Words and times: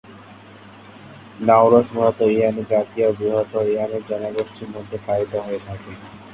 নওরোজ 1.39 1.87
মূলতঃ 1.95 2.21
ইরানি 2.31 2.63
জাতি 2.71 2.99
ও 3.03 3.09
বৃহত্তর 3.17 3.63
ইরানের 3.73 4.03
জনগোষ্ঠীর 4.09 4.69
মধ্যে 4.69 4.97
পালিত 5.05 5.33
হয়ে 5.45 5.61
থাকে। 5.67 5.91